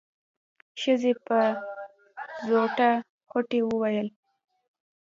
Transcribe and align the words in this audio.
ښځې 0.81 1.11
په 1.25 1.39
زوټه 2.47 2.89
غوټۍ 3.31 3.61
وويل. 3.65 4.07